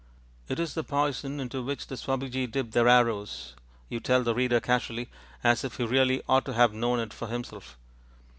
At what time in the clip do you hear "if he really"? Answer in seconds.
5.63-6.23